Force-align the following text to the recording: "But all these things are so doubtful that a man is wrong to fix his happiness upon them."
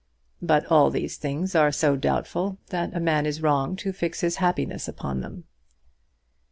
"But 0.41 0.65
all 0.65 0.89
these 0.89 1.15
things 1.17 1.53
are 1.53 1.71
so 1.71 1.95
doubtful 1.95 2.57
that 2.71 2.95
a 2.95 2.99
man 2.99 3.27
is 3.27 3.43
wrong 3.43 3.75
to 3.75 3.93
fix 3.93 4.21
his 4.21 4.37
happiness 4.37 4.87
upon 4.87 5.21
them." 5.21 5.43